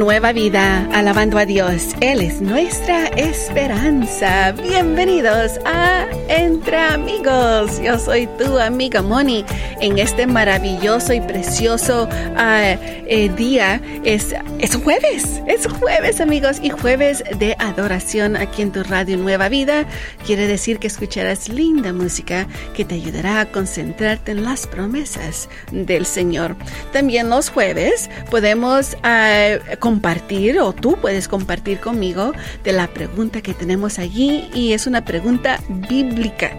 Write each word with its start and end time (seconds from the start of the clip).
Nueva 0.00 0.32
Vida, 0.32 0.88
alabando 0.94 1.36
a 1.36 1.44
Dios. 1.44 1.94
Él 2.00 2.22
es 2.22 2.40
nuestra 2.40 3.08
esperanza. 3.08 4.52
Bienvenidos 4.52 5.60
a 5.66 6.06
Entre 6.26 6.78
Amigos. 6.78 7.78
Yo 7.82 7.98
soy 7.98 8.26
tu 8.38 8.58
amiga 8.58 9.02
Moni. 9.02 9.44
En 9.78 9.98
este 9.98 10.26
maravilloso 10.26 11.12
y 11.12 11.20
precioso 11.20 12.04
uh, 12.04 12.38
eh, 12.38 13.30
día 13.36 13.82
es, 14.02 14.34
es 14.58 14.74
jueves. 14.74 15.42
Es 15.46 15.66
jueves, 15.66 16.22
amigos. 16.22 16.60
Y 16.62 16.70
jueves 16.70 17.22
de 17.38 17.54
adoración 17.58 18.36
aquí 18.36 18.62
en 18.62 18.72
tu 18.72 18.82
Radio 18.82 19.18
Nueva 19.18 19.50
Vida. 19.50 19.84
Quiere 20.24 20.46
decir 20.46 20.78
que 20.78 20.86
escucharás 20.86 21.50
linda 21.50 21.92
música 21.92 22.46
que 22.74 22.86
te 22.86 22.94
ayudará 22.94 23.40
a 23.40 23.52
concentrarte 23.52 24.32
en 24.32 24.44
las 24.44 24.66
promesas 24.66 25.50
del 25.72 26.06
Señor. 26.06 26.56
También 26.90 27.28
los 27.28 27.50
jueves 27.50 28.08
podemos... 28.30 28.96
Uh, 29.04 29.89
compartir 29.90 30.60
o 30.60 30.72
tú 30.72 30.96
puedes 31.00 31.26
compartir 31.26 31.80
conmigo 31.80 32.32
de 32.62 32.72
la 32.72 32.86
pregunta 32.86 33.40
que 33.40 33.54
tenemos 33.54 33.98
allí 33.98 34.48
y 34.54 34.72
es 34.72 34.86
una 34.86 35.04
pregunta 35.04 35.58
bíblica. 35.68 36.52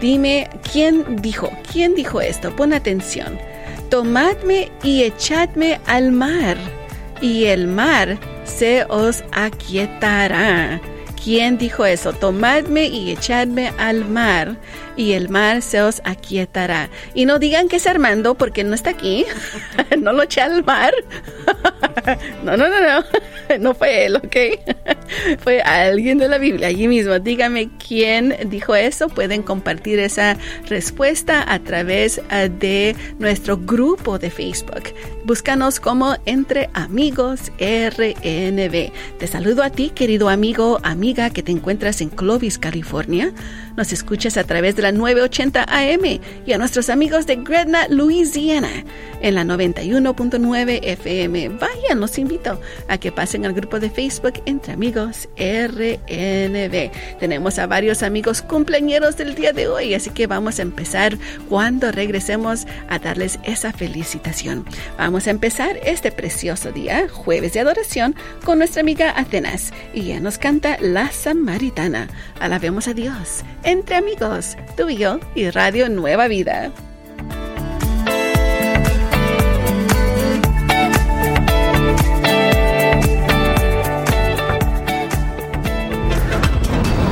Dime, 0.00 0.48
¿quién 0.72 1.20
dijo? 1.20 1.50
¿Quién 1.70 1.94
dijo 1.94 2.22
esto? 2.22 2.56
Pon 2.56 2.72
atención. 2.72 3.38
Tomadme 3.90 4.72
y 4.82 5.02
echadme 5.02 5.82
al 5.84 6.12
mar 6.12 6.56
y 7.20 7.44
el 7.44 7.68
mar 7.68 8.18
se 8.44 8.84
os 8.84 9.22
aquietará. 9.32 10.80
¿Quién 11.22 11.58
dijo 11.58 11.84
eso? 11.84 12.14
Tomadme 12.14 12.86
y 12.86 13.10
echadme 13.10 13.70
al 13.76 14.06
mar 14.08 14.56
y 14.98 15.12
el 15.12 15.28
mar 15.28 15.62
se 15.62 15.80
os 15.80 16.02
aquietará. 16.04 16.90
Y 17.14 17.24
no 17.24 17.38
digan 17.38 17.68
que 17.68 17.76
es 17.76 17.86
Armando 17.86 18.34
porque 18.34 18.64
no 18.64 18.74
está 18.74 18.90
aquí. 18.90 19.24
no 19.98 20.12
lo 20.12 20.24
eché 20.24 20.42
al 20.42 20.64
mar. 20.64 20.92
no, 22.42 22.56
no, 22.56 22.68
no, 22.68 22.80
no. 22.80 23.04
no 23.60 23.74
fue 23.74 24.06
él, 24.06 24.16
¿ok? 24.16 24.36
fue 25.38 25.62
alguien 25.62 26.18
de 26.18 26.28
la 26.28 26.38
Biblia, 26.38 26.68
allí 26.68 26.88
mismo. 26.88 27.18
Dígame 27.18 27.70
quién 27.86 28.36
dijo 28.46 28.74
eso. 28.74 29.08
Pueden 29.08 29.42
compartir 29.42 30.00
esa 30.00 30.36
respuesta 30.66 31.44
a 31.50 31.60
través 31.60 32.20
eh, 32.30 32.50
de 32.50 32.96
nuestro 33.18 33.56
grupo 33.56 34.18
de 34.18 34.30
Facebook. 34.30 34.94
Búscanos 35.24 35.78
como 35.78 36.16
Entre 36.26 36.70
Amigos 36.74 37.52
RNB. 37.60 38.92
Te 39.18 39.26
saludo 39.26 39.62
a 39.62 39.70
ti, 39.70 39.90
querido 39.90 40.28
amigo, 40.28 40.80
amiga 40.82 41.30
que 41.30 41.42
te 41.42 41.52
encuentras 41.52 42.00
en 42.00 42.08
Clovis, 42.08 42.58
California. 42.58 43.32
Nos 43.76 43.92
escuchas 43.92 44.36
a 44.36 44.44
través 44.44 44.74
de 44.74 44.82
la 44.82 44.87
980 44.92 45.64
AM 45.68 46.20
y 46.46 46.52
a 46.52 46.58
nuestros 46.58 46.88
amigos 46.90 47.26
de 47.26 47.36
Gretna, 47.36 47.88
Louisiana, 47.88 48.84
en 49.20 49.34
la 49.34 49.44
91.9 49.44 50.80
FM. 50.82 51.48
Vayan, 51.50 52.00
los 52.00 52.18
invito 52.18 52.60
a 52.88 52.98
que 52.98 53.12
pasen 53.12 53.46
al 53.46 53.52
grupo 53.52 53.80
de 53.80 53.90
Facebook 53.90 54.34
Entre 54.46 54.72
Amigos 54.72 55.28
RNB. 55.36 56.90
Tenemos 57.18 57.58
a 57.58 57.66
varios 57.66 58.02
amigos 58.02 58.42
cumpleaños 58.42 59.16
del 59.16 59.34
día 59.34 59.52
de 59.52 59.68
hoy, 59.68 59.94
así 59.94 60.10
que 60.10 60.26
vamos 60.26 60.58
a 60.58 60.62
empezar 60.62 61.18
cuando 61.48 61.92
regresemos 61.92 62.66
a 62.88 62.98
darles 62.98 63.38
esa 63.44 63.72
felicitación. 63.72 64.64
Vamos 64.96 65.26
a 65.26 65.30
empezar 65.30 65.78
este 65.84 66.12
precioso 66.12 66.72
día, 66.72 67.08
jueves 67.08 67.52
de 67.52 67.60
adoración, 67.60 68.14
con 68.44 68.58
nuestra 68.58 68.80
amiga 68.80 69.12
Atenas 69.16 69.72
y 69.92 70.02
ella 70.02 70.20
nos 70.20 70.38
canta 70.38 70.78
La 70.80 71.10
Samaritana. 71.10 72.08
Alabemos 72.40 72.88
a 72.88 72.94
Dios 72.94 73.44
entre 73.64 73.96
amigos, 73.96 74.56
tú 74.78 74.88
y 74.88 74.96
yo 74.96 75.18
y 75.34 75.50
Radio 75.50 75.88
Nueva 75.88 76.28
Vida. 76.28 76.70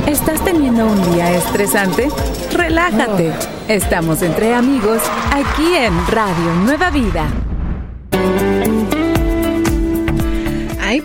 ¿Estás 0.07 0.41
teniendo 0.45 0.87
un 0.87 1.13
día 1.13 1.35
estresante? 1.35 2.07
Relájate. 2.53 3.33
Estamos 3.67 4.21
entre 4.21 4.53
amigos 4.53 5.01
aquí 5.31 5.75
en 5.75 5.93
Radio 6.07 6.53
Nueva 6.63 6.89
Vida. 6.89 7.46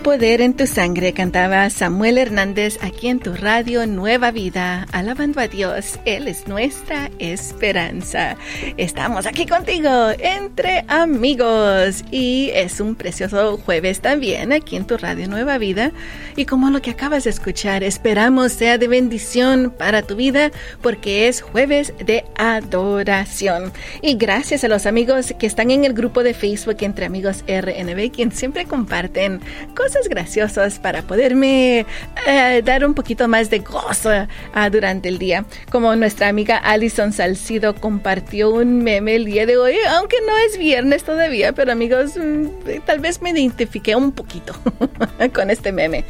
Poder 0.03 0.41
en 0.41 0.53
tu 0.53 0.67
sangre, 0.67 1.13
cantaba 1.13 1.69
Samuel 1.69 2.17
Hernández 2.17 2.77
aquí 2.81 3.07
en 3.07 3.19
tu 3.19 3.33
radio 3.33 3.87
Nueva 3.87 4.31
Vida, 4.31 4.85
alabando 4.91 5.39
a 5.39 5.47
Dios. 5.47 5.97
Él 6.03 6.27
es 6.27 6.45
nuestra 6.45 7.09
esperanza. 7.19 8.35
Estamos 8.75 9.25
aquí 9.25 9.45
contigo 9.45 10.09
entre 10.19 10.83
amigos 10.89 12.03
y 12.11 12.51
es 12.53 12.81
un 12.81 12.95
precioso 12.95 13.57
jueves 13.57 14.01
también 14.01 14.51
aquí 14.51 14.75
en 14.75 14.85
tu 14.85 14.97
radio 14.97 15.29
Nueva 15.29 15.57
Vida. 15.57 15.93
Y 16.35 16.45
como 16.45 16.69
lo 16.69 16.81
que 16.81 16.91
acabas 16.91 17.23
de 17.23 17.29
escuchar, 17.29 17.81
esperamos 17.81 18.51
sea 18.51 18.77
de 18.77 18.89
bendición 18.89 19.73
para 19.75 20.01
tu 20.01 20.17
vida 20.17 20.51
porque 20.81 21.29
es 21.29 21.41
jueves 21.41 21.93
de 22.05 22.25
adoración. 22.37 23.71
Y 24.01 24.15
gracias 24.15 24.65
a 24.65 24.67
los 24.67 24.85
amigos 24.85 25.33
que 25.39 25.47
están 25.47 25.71
en 25.71 25.85
el 25.85 25.93
grupo 25.93 26.23
de 26.23 26.33
Facebook 26.33 26.77
entre 26.81 27.05
amigos 27.05 27.45
RNB, 27.47 28.11
quien 28.11 28.33
siempre 28.33 28.65
comparten 28.65 29.39
cosas 29.73 29.92
graciosas 30.09 30.79
para 30.79 31.01
poderme 31.01 31.85
eh, 32.27 32.61
dar 32.63 32.85
un 32.85 32.93
poquito 32.93 33.27
más 33.27 33.49
de 33.49 33.59
gozo 33.59 34.09
uh, 34.09 34.69
durante 34.71 35.09
el 35.09 35.19
día. 35.19 35.45
Como 35.71 35.95
nuestra 35.95 36.27
amiga 36.27 36.57
Alison 36.57 37.13
Salcido 37.13 37.75
compartió 37.75 38.49
un 38.51 38.83
meme 38.83 39.15
el 39.15 39.25
día 39.25 39.45
de 39.45 39.57
hoy, 39.57 39.75
aunque 39.89 40.17
no 40.25 40.37
es 40.37 40.57
viernes 40.57 41.03
todavía, 41.03 41.53
pero 41.53 41.71
amigos, 41.71 42.17
mm, 42.17 42.81
tal 42.85 42.99
vez 42.99 43.21
me 43.21 43.31
identifiqué 43.31 43.95
un 43.95 44.11
poquito 44.11 44.53
con 45.33 45.49
este 45.49 45.71
meme. 45.71 46.05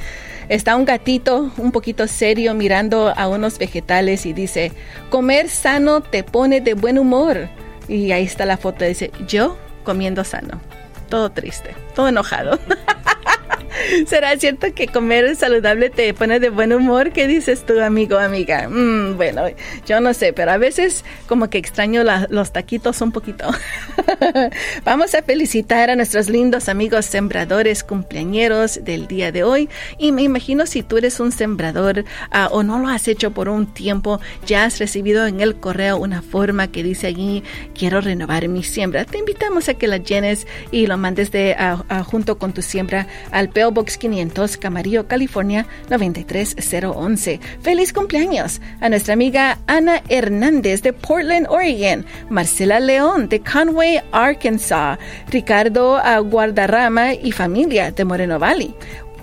Está 0.49 0.75
un 0.75 0.85
gatito 0.85 1.51
un 1.57 1.71
poquito 1.71 2.07
serio 2.07 2.53
mirando 2.53 3.13
a 3.15 3.27
unos 3.27 3.57
vegetales 3.57 4.25
y 4.25 4.33
dice, 4.33 4.71
comer 5.09 5.49
sano 5.49 6.01
te 6.01 6.23
pone 6.23 6.59
de 6.59 6.73
buen 6.73 6.99
humor. 6.99 7.49
Y 7.87 8.11
ahí 8.11 8.23
está 8.23 8.45
la 8.45 8.57
foto, 8.57 8.85
dice, 8.85 9.11
yo 9.27 9.57
comiendo 9.83 10.23
sano. 10.23 10.59
Todo 11.09 11.31
triste, 11.31 11.75
todo 11.95 12.09
enojado. 12.09 12.59
¿Será 14.07 14.37
cierto 14.37 14.67
que 14.73 14.87
comer 14.87 15.35
saludable 15.35 15.89
te 15.89 16.13
pone 16.13 16.39
de 16.39 16.49
buen 16.49 16.73
humor? 16.73 17.11
¿Qué 17.11 17.27
dices 17.27 17.65
tú, 17.65 17.79
amigo, 17.79 18.17
amiga? 18.17 18.67
Mm, 18.69 19.17
bueno, 19.17 19.43
yo 19.85 19.99
no 19.99 20.13
sé, 20.13 20.33
pero 20.33 20.51
a 20.51 20.57
veces 20.57 21.03
como 21.27 21.49
que 21.49 21.57
extraño 21.57 22.03
los 22.29 22.51
taquitos 22.51 23.01
un 23.01 23.11
poquito. 23.11 23.45
Vamos 24.85 25.15
a 25.15 25.21
felicitar 25.23 25.89
a 25.89 25.95
nuestros 25.95 26.29
lindos 26.29 26.69
amigos 26.69 27.05
sembradores 27.05 27.83
cumpleañeros 27.83 28.83
del 28.83 29.07
día 29.07 29.31
de 29.31 29.43
hoy. 29.43 29.69
Y 29.97 30.11
me 30.11 30.23
imagino 30.23 30.65
si 30.65 30.83
tú 30.83 30.97
eres 30.97 31.19
un 31.19 31.31
sembrador 31.31 31.99
uh, 31.99 32.47
o 32.51 32.63
no 32.63 32.79
lo 32.79 32.87
has 32.87 33.07
hecho 33.07 33.31
por 33.31 33.49
un 33.49 33.73
tiempo, 33.73 34.19
ya 34.45 34.65
has 34.65 34.79
recibido 34.79 35.25
en 35.25 35.41
el 35.41 35.55
correo 35.55 35.97
una 35.97 36.21
forma 36.21 36.67
que 36.67 36.83
dice 36.83 37.07
allí, 37.07 37.43
quiero 37.77 38.01
renovar 38.01 38.47
mi 38.47 38.63
siembra. 38.63 39.05
Te 39.05 39.17
invitamos 39.17 39.69
a 39.69 39.73
que 39.73 39.87
la 39.87 39.97
llenes 39.97 40.47
y 40.71 40.87
lo 40.87 40.97
mandes 40.97 41.31
de, 41.31 41.55
uh, 41.59 41.93
uh, 41.93 42.03
junto 42.03 42.37
con 42.37 42.53
tu 42.53 42.61
siembra 42.61 43.07
al 43.31 43.49
Box 43.71 43.97
500, 43.97 44.57
Camarillo, 44.57 45.07
California 45.07 45.65
93011. 45.89 47.39
¡Feliz 47.61 47.93
cumpleaños! 47.93 48.61
A 48.81 48.89
nuestra 48.89 49.13
amiga 49.13 49.59
Ana 49.67 50.01
Hernández 50.09 50.81
de 50.81 50.93
Portland, 50.93 51.47
Oregon, 51.49 52.05
Marcela 52.29 52.79
León 52.79 53.29
de 53.29 53.39
Conway, 53.39 54.01
Arkansas, 54.11 54.97
Ricardo 55.29 55.99
Guardarrama 56.25 57.13
y 57.13 57.31
familia 57.31 57.91
de 57.91 58.05
Moreno 58.05 58.39
Valley. 58.39 58.75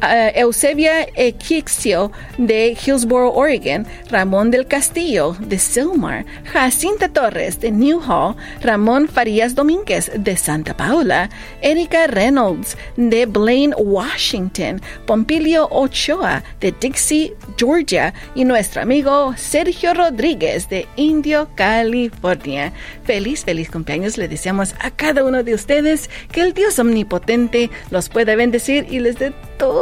Uh, 0.03 0.33
Eusebia 0.35 1.07
Equixio 1.15 2.11
de 2.39 2.75
Hillsboro, 2.75 3.35
Oregon, 3.35 3.87
Ramón 4.11 4.51
del 4.51 4.67
Castillo 4.67 5.37
de 5.41 5.59
Silmar, 5.59 6.25
Jacinta 6.51 7.07
Torres 7.07 7.61
de 7.61 7.71
Newhall, 7.71 8.35
Ramón 8.63 9.09
Farías 9.09 9.55
Domínguez 9.55 10.11
de 10.15 10.39
Santa 10.39 10.75
Paula, 10.75 11.29
Erika 11.61 12.07
Reynolds 12.07 12.79
de 12.97 13.27
Blaine, 13.27 13.75
Washington, 13.77 14.81
Pompilio 15.07 15.69
Ochoa 15.71 16.43
de 16.61 16.73
Dixie, 16.73 17.35
Georgia 17.59 18.15
y 18.35 18.47
nuestro 18.47 18.81
amigo 18.81 19.35
Sergio 19.37 19.93
Rodríguez 19.93 20.67
de 20.71 20.87
Indio, 20.97 21.51
California. 21.57 22.73
Feliz, 23.05 23.45
feliz 23.45 23.71
cumpleaños 23.71 24.17
le 24.17 24.29
deseamos 24.29 24.75
a 24.81 24.91
cada 24.91 25.25
uno 25.25 25.43
de 25.43 25.53
ustedes 25.53 26.09
que 26.33 26.41
el 26.41 26.55
Dios 26.55 26.79
omnipotente 26.79 27.69
los 27.91 28.09
pueda 28.09 28.35
bendecir 28.35 28.87
y 28.91 29.01
les 29.01 29.19
dé 29.19 29.35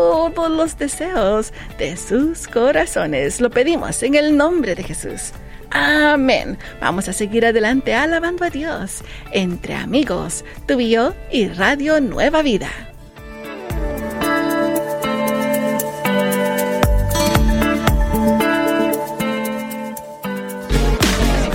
todos 0.09 0.51
los 0.51 0.79
deseos 0.79 1.53
de 1.79 1.95
sus 1.97 2.49
corazones. 2.49 3.43
Lo 3.43 3.51
pedimos 3.51 4.03
en 4.03 4.15
el 4.15 4.37
nombre 4.37 4.75
de 4.75 4.83
Jesús. 4.83 5.33
Amén. 5.71 6.57
Vamos 6.81 7.09
a 7.09 7.13
seguir 7.13 7.45
adelante 7.45 7.95
alabando 7.95 8.45
a 8.45 8.51
Dios 8.51 9.03
entre 9.33 9.75
amigos, 9.75 10.47
tú 10.67 10.81
y 10.81 10.97
y 11.31 11.49
Radio 11.49 12.01
Nueva 12.01 12.41
Vida. 12.41 12.71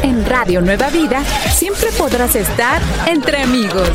En 0.04 0.26
Radio 0.28 0.62
Nueva 0.62 0.92
Vida 0.92 1.24
siempre 1.52 1.90
podrás 1.98 2.36
estar 2.36 2.80
entre 3.08 3.42
amigos. 3.42 3.90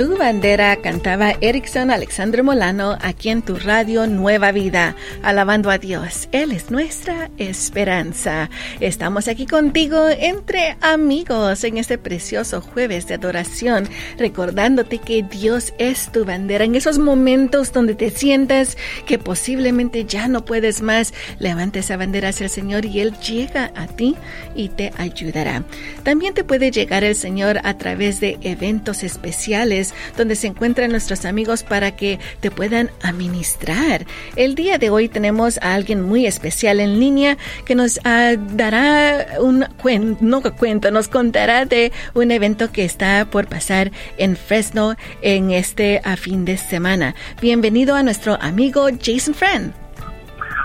Tu 0.00 0.16
bandera 0.16 0.76
cantaba 0.76 1.34
Erickson 1.42 1.90
Alexandre 1.90 2.42
Molano 2.42 2.96
aquí 3.02 3.28
en 3.28 3.42
tu 3.42 3.56
radio 3.56 4.06
Nueva 4.06 4.50
Vida, 4.50 4.96
alabando 5.22 5.70
a 5.70 5.76
Dios. 5.76 6.26
Él 6.32 6.52
es 6.52 6.70
nuestra 6.70 7.30
esperanza. 7.36 8.48
Estamos 8.80 9.28
aquí 9.28 9.44
contigo 9.44 10.08
entre 10.08 10.78
amigos 10.80 11.64
en 11.64 11.76
este 11.76 11.98
precioso 11.98 12.62
jueves 12.62 13.08
de 13.08 13.16
adoración, 13.16 13.90
recordándote 14.16 14.96
que 14.96 15.22
Dios 15.22 15.74
es 15.76 16.10
tu 16.10 16.24
bandera. 16.24 16.64
En 16.64 16.76
esos 16.76 16.98
momentos 16.98 17.70
donde 17.70 17.94
te 17.94 18.08
sientas 18.08 18.78
que 19.04 19.18
posiblemente 19.18 20.06
ya 20.06 20.28
no 20.28 20.46
puedes 20.46 20.80
más, 20.80 21.12
levanta 21.38 21.80
esa 21.80 21.98
bandera 21.98 22.30
hacia 22.30 22.44
el 22.44 22.50
Señor 22.50 22.86
y 22.86 23.00
Él 23.00 23.12
llega 23.18 23.70
a 23.76 23.86
ti 23.86 24.16
y 24.54 24.70
te 24.70 24.94
ayudará. 24.96 25.62
También 26.04 26.32
te 26.32 26.42
puede 26.42 26.70
llegar 26.70 27.04
el 27.04 27.16
Señor 27.16 27.60
a 27.64 27.76
través 27.76 28.18
de 28.20 28.38
eventos 28.40 29.02
especiales 29.02 29.89
donde 30.16 30.36
se 30.36 30.46
encuentran 30.46 30.90
nuestros 30.90 31.24
amigos 31.24 31.62
para 31.62 31.96
que 31.96 32.18
te 32.40 32.50
puedan 32.50 32.90
administrar. 33.02 34.06
El 34.36 34.54
día 34.54 34.78
de 34.78 34.90
hoy 34.90 35.08
tenemos 35.08 35.58
a 35.58 35.74
alguien 35.74 36.02
muy 36.02 36.26
especial 36.26 36.80
en 36.80 37.00
línea 37.00 37.38
que 37.64 37.74
nos 37.74 38.00
ah, 38.04 38.34
dará 38.38 39.38
un 39.40 39.66
cuento, 39.80 40.18
no 40.20 40.42
cuento, 40.42 40.90
nos 40.90 41.08
contará 41.08 41.64
de 41.64 41.92
un 42.14 42.30
evento 42.30 42.72
que 42.72 42.84
está 42.84 43.26
por 43.30 43.46
pasar 43.46 43.92
en 44.18 44.36
Fresno 44.36 44.96
en 45.22 45.50
este 45.50 46.00
a 46.04 46.16
fin 46.16 46.44
de 46.44 46.56
semana. 46.56 47.14
Bienvenido 47.40 47.94
a 47.94 48.02
nuestro 48.02 48.36
amigo 48.40 48.88
Jason 49.02 49.34
Friend. 49.34 49.79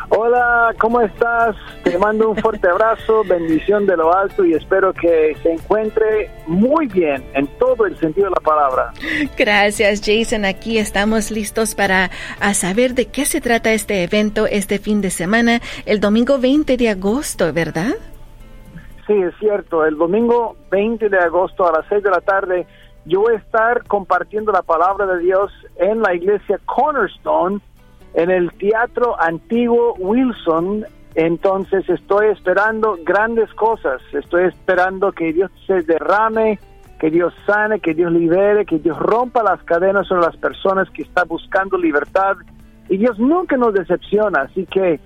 Hola, 0.09 0.73
¿cómo 0.79 1.01
estás? 1.01 1.55
Te 1.83 1.97
mando 1.97 2.29
un 2.29 2.37
fuerte 2.37 2.67
abrazo, 2.67 3.23
bendición 3.27 3.85
de 3.85 3.97
lo 3.97 4.15
alto 4.15 4.45
y 4.45 4.53
espero 4.53 4.93
que 4.93 5.35
se 5.41 5.53
encuentre 5.53 6.29
muy 6.47 6.87
bien 6.87 7.23
en 7.33 7.47
todo 7.57 7.85
el 7.85 7.97
sentido 7.97 8.25
de 8.25 8.31
la 8.31 8.41
palabra. 8.41 8.93
Gracias, 9.37 10.01
Jason. 10.05 10.45
Aquí 10.45 10.77
estamos 10.77 11.31
listos 11.31 11.75
para 11.75 12.11
saber 12.53 12.93
de 12.93 13.07
qué 13.07 13.25
se 13.25 13.41
trata 13.41 13.73
este 13.73 14.03
evento 14.03 14.45
este 14.47 14.79
fin 14.79 15.01
de 15.01 15.09
semana, 15.09 15.61
el 15.85 15.99
domingo 15.99 16.37
20 16.39 16.77
de 16.77 16.89
agosto, 16.89 17.51
¿verdad? 17.53 17.95
Sí, 19.07 19.13
es 19.13 19.33
cierto. 19.39 19.85
El 19.85 19.97
domingo 19.97 20.55
20 20.71 21.09
de 21.09 21.17
agosto 21.17 21.67
a 21.67 21.71
las 21.71 21.85
6 21.89 22.03
de 22.03 22.09
la 22.09 22.21
tarde 22.21 22.67
yo 23.05 23.21
voy 23.21 23.35
a 23.35 23.37
estar 23.37 23.83
compartiendo 23.85 24.51
la 24.51 24.63
palabra 24.63 25.05
de 25.05 25.19
Dios 25.19 25.51
en 25.77 26.01
la 26.01 26.15
iglesia 26.15 26.59
Cornerstone 26.65 27.61
en 28.15 28.31
el 28.31 28.51
Teatro 28.53 29.21
Antiguo 29.21 29.93
Wilson. 29.99 30.85
Entonces 31.13 31.87
estoy 31.87 32.27
esperando 32.27 32.97
grandes 33.05 33.53
cosas, 33.53 34.01
estoy 34.11 34.45
esperando 34.45 35.13
que 35.13 35.31
Dios 35.31 35.49
se 35.65 35.81
derrame, 35.81 36.59
que 36.99 37.09
Dios 37.09 37.33
sane, 37.45 37.79
que 37.79 37.93
Dios 37.93 38.11
libere, 38.11 38.65
que 38.65 38.79
Dios 38.79 38.97
rompa 38.99 39.43
las 39.43 39.61
cadenas 39.63 40.07
sobre 40.07 40.25
las 40.25 40.35
personas 40.37 40.89
que 40.89 41.03
están 41.03 41.27
buscando 41.27 41.77
libertad. 41.77 42.35
Y 42.89 42.97
Dios 42.97 43.17
nunca 43.17 43.55
nos 43.55 43.73
decepciona, 43.73 44.41
así 44.41 44.65
que 44.65 44.99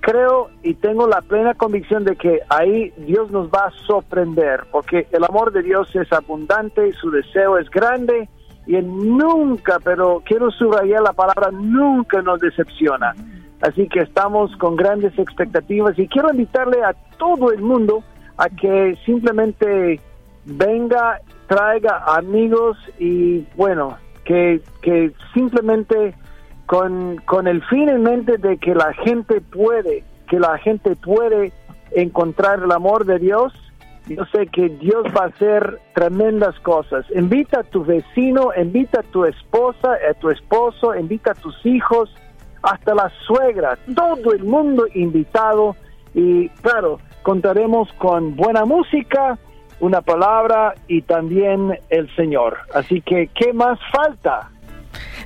creo 0.00 0.48
y 0.62 0.74
tengo 0.74 1.08
la 1.08 1.22
plena 1.22 1.54
convicción 1.54 2.04
de 2.04 2.14
que 2.14 2.40
ahí 2.48 2.92
Dios 2.98 3.30
nos 3.32 3.48
va 3.48 3.66
a 3.66 3.86
sorprender, 3.86 4.64
porque 4.70 5.08
el 5.10 5.24
amor 5.24 5.52
de 5.52 5.62
Dios 5.62 5.94
es 5.96 6.12
abundante, 6.12 6.92
su 6.94 7.10
deseo 7.10 7.58
es 7.58 7.68
grande 7.68 8.28
y 8.68 8.76
nunca, 8.82 9.78
pero 9.82 10.22
quiero 10.24 10.50
subrayar 10.50 11.00
la 11.00 11.14
palabra, 11.14 11.50
nunca 11.50 12.20
nos 12.20 12.38
decepciona. 12.38 13.14
Así 13.62 13.88
que 13.88 14.00
estamos 14.00 14.54
con 14.58 14.76
grandes 14.76 15.18
expectativas 15.18 15.98
y 15.98 16.06
quiero 16.06 16.30
invitarle 16.30 16.84
a 16.84 16.92
todo 17.16 17.50
el 17.50 17.62
mundo 17.62 18.04
a 18.36 18.50
que 18.50 18.94
simplemente 19.06 20.00
venga, 20.44 21.18
traiga 21.46 22.04
amigos 22.14 22.76
y 22.98 23.40
bueno, 23.56 23.96
que, 24.26 24.60
que 24.82 25.12
simplemente 25.32 26.14
con, 26.66 27.16
con 27.24 27.48
el 27.48 27.64
fin 27.64 27.88
en 27.88 28.02
mente 28.02 28.36
de 28.36 28.58
que 28.58 28.74
la 28.74 28.92
gente 28.92 29.40
puede, 29.40 30.04
que 30.28 30.38
la 30.38 30.58
gente 30.58 30.94
puede 30.94 31.52
encontrar 31.92 32.62
el 32.62 32.70
amor 32.70 33.06
de 33.06 33.18
Dios 33.18 33.54
yo 34.08 34.24
sé 34.26 34.46
que 34.46 34.68
Dios 34.68 35.04
va 35.16 35.24
a 35.24 35.28
hacer 35.28 35.80
tremendas 35.94 36.58
cosas. 36.60 37.04
Invita 37.14 37.60
a 37.60 37.64
tu 37.64 37.84
vecino, 37.84 38.50
invita 38.56 39.00
a 39.00 39.02
tu 39.02 39.24
esposa, 39.24 39.92
a 40.10 40.14
tu 40.14 40.30
esposo, 40.30 40.94
invita 40.94 41.32
a 41.32 41.34
tus 41.34 41.54
hijos, 41.66 42.14
hasta 42.62 42.94
la 42.94 43.10
suegra, 43.26 43.78
todo 43.94 44.32
el 44.32 44.44
mundo 44.44 44.86
invitado. 44.94 45.76
Y 46.14 46.48
claro, 46.60 46.98
contaremos 47.22 47.92
con 47.94 48.34
buena 48.34 48.64
música, 48.64 49.38
una 49.80 50.00
palabra 50.00 50.74
y 50.88 51.02
también 51.02 51.78
el 51.90 52.14
Señor. 52.16 52.58
Así 52.74 53.00
que, 53.02 53.28
¿qué 53.34 53.52
más 53.52 53.78
falta? 53.92 54.50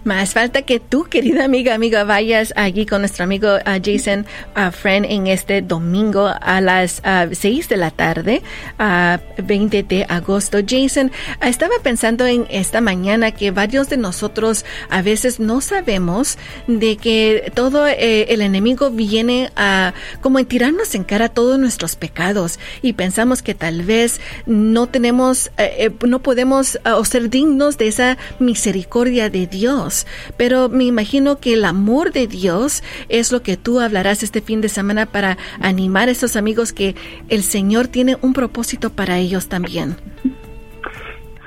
Más 0.05 0.33
falta 0.35 0.63
que 0.63 0.81
tú, 0.81 1.05
querida 1.05 1.45
amiga, 1.45 1.75
amiga, 1.75 2.03
vayas 2.03 2.53
allí 2.57 2.87
con 2.87 3.03
nuestro 3.03 3.23
amigo 3.23 3.55
uh, 3.55 3.81
Jason 3.81 4.27
uh, 4.57 4.73
Friend 4.73 5.07
en 5.09 5.29
este 5.29 5.63
domingo 5.63 6.29
a 6.41 6.61
las 6.61 7.01
uh, 7.05 7.33
6 7.33 7.69
de 7.69 7.77
la 7.77 7.93
tarde, 7.93 8.43
a 8.81 9.21
20 9.39 9.85
de 9.85 10.05
agosto. 10.09 10.59
Jason, 10.67 11.13
estaba 11.41 11.75
pensando 11.85 12.27
en 12.27 12.49
esta 12.51 12.81
mañana 12.81 13.31
que 13.31 13.53
varios 13.53 13.89
de 13.91 13.97
nosotros 13.97 14.65
a 14.91 15.03
veces 15.03 15.39
no 15.39 15.61
sabemos 15.61 16.37
de 16.67 16.97
que 16.97 17.53
todo 17.55 17.87
eh, 17.87 18.27
el 18.31 18.43
enemigo 18.43 18.91
viene 18.91 19.53
a 19.55 19.95
como 20.21 20.41
en 20.41 20.47
tirarnos 20.47 20.97
en 20.97 21.05
cara 21.05 21.29
todos 21.29 21.61
nuestros 21.61 21.95
pecados 21.95 22.59
y 22.83 22.95
pensamos 22.95 23.41
que 23.41 23.55
tal 23.55 23.83
vez 23.83 24.21
no 24.47 24.89
tenemos, 24.89 25.53
eh, 25.59 25.75
eh, 25.79 26.07
no 26.09 26.23
podemos 26.23 26.79
ser 27.05 27.31
dignos 27.31 27.79
de 27.79 27.87
esa 27.87 28.19
misericordia 28.41 29.31
de 29.31 29.47
Dios 29.47 29.92
pero 30.37 30.69
me 30.69 30.85
imagino 30.85 31.39
que 31.39 31.55
el 31.55 31.65
amor 31.65 32.13
de 32.13 32.27
Dios 32.27 32.83
es 33.09 33.33
lo 33.33 33.43
que 33.43 33.57
tú 33.57 33.81
hablarás 33.81 34.23
este 34.23 34.41
fin 34.41 34.61
de 34.61 34.69
semana 34.69 35.07
para 35.07 35.39
animar 35.61 36.09
a 36.09 36.13
esos 36.13 36.37
amigos 36.37 36.73
que 36.73 36.95
el 37.29 37.43
Señor 37.43 37.89
tiene 37.89 38.17
un 38.23 38.33
propósito 38.33 38.91
para 38.91 39.19
ellos 39.19 39.49
también. 39.49 39.97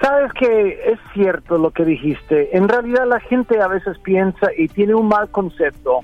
Sabes 0.01 0.31
que 0.33 0.91
es 0.91 0.99
cierto 1.13 1.57
lo 1.57 1.71
que 1.71 1.85
dijiste. 1.85 2.55
En 2.55 2.67
realidad 2.67 3.07
la 3.07 3.19
gente 3.21 3.59
a 3.61 3.67
veces 3.67 3.97
piensa 3.99 4.47
y 4.57 4.67
tiene 4.67 4.93
un 4.93 5.07
mal 5.07 5.29
concepto 5.29 6.01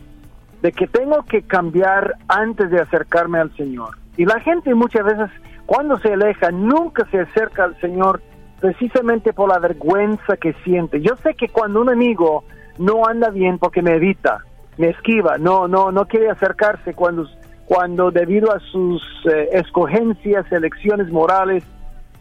de 0.62 0.71
que 0.71 0.88
tengo 0.88 1.24
que 1.24 1.41
cambiar 1.41 2.15
antes 2.27 2.71
de 2.71 2.79
acercarme 2.79 3.39
al 3.39 3.55
Señor. 3.55 3.98
Y 4.17 4.25
la 4.25 4.39
gente 4.39 4.74
muchas 4.74 5.05
veces 5.05 5.29
cuando 5.65 6.00
se 6.00 6.13
aleja 6.13 6.51
nunca 6.51 7.05
se 7.12 7.19
acerca 7.19 7.63
al 7.63 7.79
Señor 7.79 8.21
precisamente 8.62 9.34
por 9.34 9.50
la 9.50 9.60
vergüenza 9.60 10.38
que 10.38 10.53
siente. 10.63 11.01
Yo 11.01 11.15
sé 11.18 11.34
que 11.34 11.50
cuando 11.50 11.82
un 11.82 11.89
amigo 11.89 12.44
no 12.77 13.06
anda 13.08 13.30
bien 13.32 13.58
porque 13.58 13.82
me 13.82 13.96
evita, 13.96 14.46
me 14.77 14.89
esquiva, 14.89 15.38
no, 15.38 15.68
no, 15.68 15.91
no 15.91 16.06
quiere 16.08 16.30
acercarse 16.30 16.94
cuando, 16.94 17.27
cuando 17.65 18.12
debido 18.12 18.53
a 18.53 18.60
sus 18.60 19.01
eh, 19.25 19.50
escogencias, 19.53 20.50
elecciones 20.51 21.10
morales, 21.12 21.63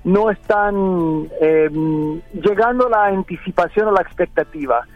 no 0.02 0.30
están 0.30 1.28
em, 1.42 2.22
llegando 2.32 2.86
a 2.86 2.90
la 2.90 3.04
anticipación 3.08 3.88
o 3.88 3.92
la 3.92 4.00
expectativa. 4.00 4.86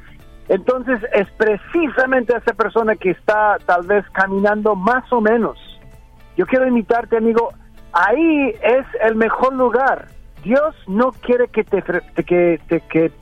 Entonces 0.49 0.99
es 1.13 1.29
precisamente 1.37 2.35
esa 2.35 2.55
persona 2.55 2.97
que 2.97 3.11
está 3.11 3.59
tal 3.67 3.87
vez 3.87 4.05
caminando 4.13 4.75
más 4.75 5.05
o 5.13 5.21
menos. 5.21 5.59
Yo 6.39 6.47
quiero 6.47 6.67
invitarte, 6.67 7.19
amigo, 7.19 7.53
ahí 7.93 8.55
es 8.63 8.87
el 9.03 9.15
mejor 9.15 9.55
lugar 9.55 10.14
Dios 10.45 10.75
no 10.87 11.13
quiere 11.13 11.49
que 11.49 11.65
te, 11.65 11.83
que, 11.83 12.61
te, 12.69 12.81
que 12.81 13.13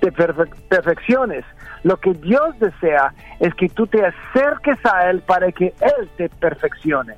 te 0.00 0.12
perfecciones. 0.12 1.44
Lo 1.82 1.96
que 1.98 2.12
Dios 2.14 2.58
desea 2.58 3.14
es 3.40 3.54
que 3.54 3.68
tú 3.68 3.86
te 3.86 4.04
acerques 4.04 4.78
a 4.84 5.10
Él 5.10 5.20
para 5.20 5.52
que 5.52 5.72
Él 5.80 6.08
te 6.16 6.28
perfeccione. 6.28 7.14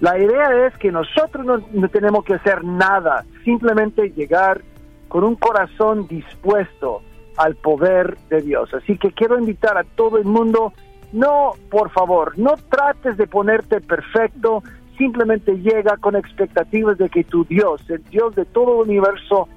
La 0.00 0.18
idea 0.18 0.66
es 0.66 0.76
que 0.78 0.92
nosotros 0.92 1.44
no, 1.44 1.58
no 1.72 1.88
tenemos 1.88 2.24
que 2.24 2.34
hacer 2.34 2.62
nada, 2.62 3.24
simplemente 3.44 4.10
llegar 4.10 4.60
con 5.08 5.24
un 5.24 5.34
corazón 5.34 6.06
dispuesto 6.06 7.02
al 7.36 7.56
poder 7.56 8.16
de 8.28 8.42
Dios. 8.42 8.72
Así 8.74 8.98
que 8.98 9.12
quiero 9.12 9.38
invitar 9.38 9.78
a 9.78 9.84
todo 9.84 10.18
el 10.18 10.24
mundo, 10.24 10.72
no, 11.12 11.52
por 11.70 11.90
favor, 11.90 12.38
no 12.38 12.54
trates 12.68 13.16
de 13.16 13.26
ponerte 13.26 13.80
perfecto, 13.80 14.62
simplemente 14.98 15.52
llega 15.54 15.96
con 15.96 16.16
expectativas 16.16 16.98
de 16.98 17.08
que 17.08 17.24
tu 17.24 17.44
Dios, 17.44 17.80
el 17.88 18.02
Dios 18.04 18.34
de 18.34 18.44
todo 18.44 18.82
el 18.82 18.90
universo, 18.90 19.48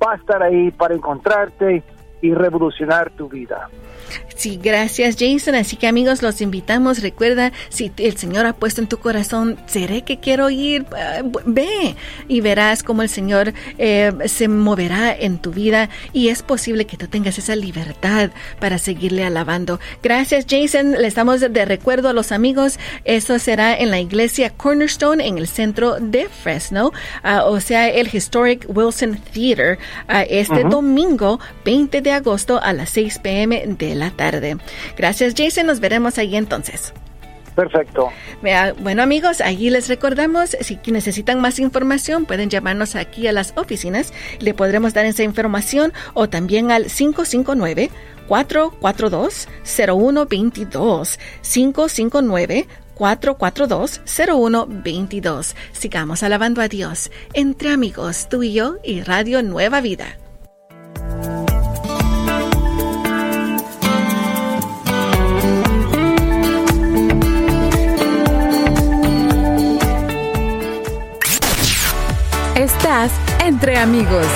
va 0.00 0.12
a 0.12 0.16
estar 0.16 0.42
ahí 0.42 0.70
para 0.70 0.94
encontrarte 0.94 1.82
y 2.20 2.34
revolucionar 2.34 3.10
tu 3.10 3.28
vida. 3.28 3.68
Sí, 4.34 4.58
gracias 4.62 5.16
Jason. 5.18 5.54
Así 5.54 5.76
que 5.76 5.86
amigos, 5.86 6.22
los 6.22 6.40
invitamos. 6.40 7.02
Recuerda, 7.02 7.52
si 7.68 7.92
el 7.98 8.16
Señor 8.16 8.46
ha 8.46 8.54
puesto 8.54 8.80
en 8.80 8.88
tu 8.88 8.98
corazón, 8.98 9.58
seré 9.66 10.02
que 10.02 10.18
quiero 10.18 10.50
ir, 10.50 10.86
ah, 10.96 11.22
ve 11.44 11.94
y 12.26 12.40
verás 12.40 12.82
cómo 12.82 13.02
el 13.02 13.08
Señor 13.08 13.52
eh, 13.78 14.12
se 14.26 14.48
moverá 14.48 15.14
en 15.14 15.38
tu 15.38 15.50
vida 15.50 15.90
y 16.12 16.28
es 16.28 16.42
posible 16.42 16.86
que 16.86 16.96
tú 16.96 17.06
tengas 17.06 17.38
esa 17.38 17.54
libertad 17.54 18.30
para 18.58 18.78
seguirle 18.78 19.24
alabando. 19.24 19.78
Gracias 20.02 20.46
Jason. 20.48 20.92
Le 20.92 21.06
estamos 21.06 21.40
de 21.40 21.64
recuerdo 21.64 22.08
a 22.08 22.12
los 22.12 22.32
amigos. 22.32 22.78
Eso 23.04 23.38
será 23.38 23.76
en 23.76 23.90
la 23.90 24.00
iglesia 24.00 24.50
Cornerstone 24.50 25.26
en 25.26 25.38
el 25.38 25.48
centro 25.48 25.98
de 26.00 26.28
Fresno, 26.28 26.92
ah, 27.22 27.44
o 27.44 27.60
sea, 27.60 27.88
el 27.88 28.08
Historic 28.12 28.66
Wilson 28.68 29.18
Theater, 29.32 29.78
ah, 30.08 30.22
este 30.22 30.64
domingo 30.64 31.38
20 31.64 32.00
de 32.00 32.09
de 32.10 32.16
agosto 32.16 32.60
a 32.60 32.72
las 32.72 32.90
6 32.90 33.20
pm 33.20 33.64
de 33.66 33.94
la 33.94 34.10
tarde. 34.10 34.56
Gracias 34.96 35.34
Jason, 35.36 35.66
nos 35.66 35.80
veremos 35.80 36.18
ahí 36.18 36.36
entonces. 36.36 36.92
Perfecto. 37.54 38.10
Bueno 38.80 39.02
amigos, 39.02 39.40
allí 39.40 39.70
les 39.70 39.88
recordamos, 39.88 40.56
si 40.60 40.78
necesitan 40.86 41.40
más 41.40 41.58
información, 41.58 42.24
pueden 42.24 42.50
llamarnos 42.50 42.96
aquí 42.96 43.26
a 43.26 43.32
las 43.32 43.52
oficinas, 43.56 44.12
le 44.38 44.54
podremos 44.54 44.94
dar 44.94 45.04
esa 45.04 45.22
información 45.22 45.92
o 46.14 46.28
también 46.28 46.70
al 46.70 46.86
559 46.86 47.90
442 48.26 49.48
0122 49.64 51.18
559 51.42 52.66
442-0122. 53.00 55.54
Sigamos 55.72 56.22
alabando 56.22 56.60
a 56.60 56.68
Dios 56.68 57.10
entre 57.32 57.70
amigos, 57.70 58.28
tú 58.28 58.42
y 58.42 58.52
yo 58.52 58.76
y 58.84 59.00
Radio 59.00 59.42
Nueva 59.42 59.80
Vida. 59.80 60.18
Entre 73.38 73.76
amigos. 73.78 74.26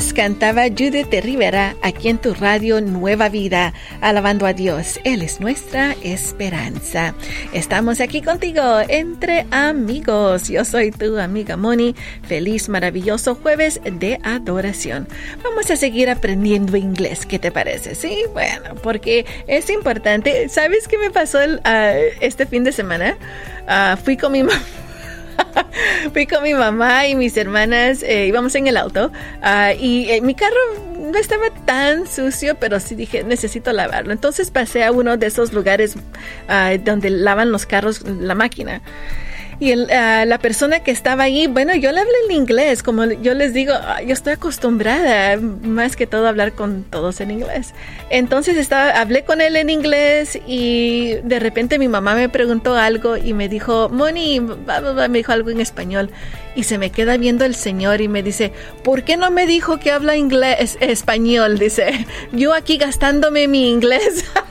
Cantaba 0.00 0.62
Judith 0.68 1.10
de 1.10 1.20
Rivera 1.20 1.76
aquí 1.82 2.08
en 2.08 2.16
tu 2.16 2.32
radio 2.32 2.80
Nueva 2.80 3.28
Vida, 3.28 3.74
alabando 4.00 4.46
a 4.46 4.54
Dios. 4.54 4.98
Él 5.04 5.20
es 5.20 5.40
nuestra 5.40 5.94
esperanza. 6.02 7.14
Estamos 7.52 8.00
aquí 8.00 8.22
contigo 8.22 8.62
entre 8.88 9.46
amigos. 9.50 10.48
Yo 10.48 10.64
soy 10.64 10.90
tu 10.90 11.18
amiga 11.18 11.58
Moni. 11.58 11.94
Feliz, 12.26 12.70
maravilloso 12.70 13.34
jueves 13.34 13.80
de 13.84 14.18
adoración. 14.22 15.06
Vamos 15.44 15.70
a 15.70 15.76
seguir 15.76 16.08
aprendiendo 16.08 16.78
inglés. 16.78 17.26
¿Qué 17.26 17.38
te 17.38 17.52
parece? 17.52 17.94
Sí, 17.94 18.22
bueno, 18.32 18.76
porque 18.82 19.26
es 19.46 19.68
importante. 19.68 20.48
¿Sabes 20.48 20.88
qué 20.88 20.96
me 20.96 21.10
pasó 21.10 21.38
ah, 21.64 21.92
este 22.20 22.46
fin 22.46 22.64
de 22.64 22.72
semana? 22.72 23.18
Ah, 23.66 23.98
fui 24.02 24.16
con 24.16 24.32
mi 24.32 24.42
mamá 24.44 24.62
Fui 26.12 26.26
con 26.26 26.42
mi 26.42 26.54
mamá 26.54 27.06
y 27.06 27.14
mis 27.14 27.36
hermanas, 27.36 28.02
eh, 28.02 28.26
íbamos 28.26 28.54
en 28.54 28.66
el 28.66 28.76
auto 28.76 29.10
ah, 29.42 29.72
y 29.72 30.10
eh, 30.10 30.20
mi 30.20 30.34
carro 30.34 30.56
no 30.98 31.18
estaba 31.18 31.50
tan 31.64 32.06
sucio, 32.06 32.56
pero 32.56 32.78
sí 32.80 32.94
dije, 32.94 33.24
necesito 33.24 33.72
lavarlo. 33.72 34.12
Entonces 34.12 34.50
pasé 34.50 34.84
a 34.84 34.92
uno 34.92 35.16
de 35.16 35.26
esos 35.26 35.52
lugares 35.52 35.96
ah, 36.48 36.72
donde 36.82 37.10
lavan 37.10 37.52
los 37.52 37.66
carros, 37.66 38.02
la 38.02 38.34
máquina. 38.34 38.82
Y 39.60 39.74
ah, 39.92 40.24
la 40.24 40.38
persona 40.38 40.80
que 40.80 40.90
estaba 40.90 41.24
ahí, 41.24 41.46
bueno, 41.46 41.74
yo 41.74 41.92
le 41.92 42.00
hablé 42.00 42.14
en 42.30 42.34
inglés, 42.34 42.82
como 42.82 43.04
yo 43.04 43.34
les 43.34 43.52
digo, 43.52 43.74
ah, 43.74 44.00
yo 44.00 44.14
estoy 44.14 44.32
acostumbrada 44.32 45.36
más 45.36 45.96
que 45.96 46.06
todo 46.06 46.24
a 46.24 46.30
hablar 46.30 46.52
con 46.52 46.82
todos 46.84 47.20
en 47.20 47.30
inglés. 47.30 47.74
Entonces 48.08 48.56
estaba, 48.56 48.98
hablé 48.98 49.22
con 49.24 49.42
él 49.42 49.56
en 49.56 49.68
inglés 49.68 50.38
y 50.46 51.16
de 51.24 51.38
repente 51.40 51.78
mi 51.78 51.88
mamá 51.88 52.14
me 52.14 52.30
preguntó 52.30 52.74
algo 52.74 53.18
y 53.18 53.34
me 53.34 53.50
dijo, 53.50 53.90
Moni, 53.90 54.40
me 54.40 55.18
dijo 55.18 55.32
algo 55.32 55.50
en 55.50 55.60
español. 55.60 56.08
Y 56.56 56.62
se 56.62 56.78
me 56.78 56.90
queda 56.90 57.18
viendo 57.18 57.44
el 57.44 57.54
señor 57.54 58.00
y 58.00 58.08
me 58.08 58.22
dice, 58.22 58.52
¿por 58.82 59.04
qué 59.04 59.18
no 59.18 59.30
me 59.30 59.46
dijo 59.46 59.78
que 59.78 59.92
habla 59.92 60.16
inglés, 60.16 60.78
español? 60.80 61.58
Dice, 61.58 62.06
yo 62.32 62.54
aquí 62.54 62.78
gastándome 62.78 63.46
mi 63.46 63.70
inglés. 63.70 64.24